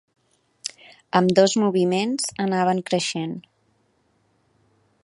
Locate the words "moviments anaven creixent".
1.65-3.39